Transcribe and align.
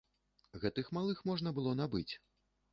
Гэтых 0.63 0.89
малых 0.99 1.23
можна 1.33 1.49
было 1.61 1.77
набыць. 1.83 2.09